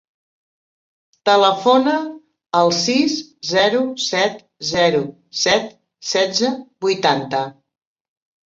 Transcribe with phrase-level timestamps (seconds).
[1.29, 1.93] Telefona
[2.61, 3.17] al sis,
[3.51, 5.05] zero, set, zero,
[5.45, 5.71] set,
[6.15, 6.53] setze,
[6.87, 7.45] vuitanta.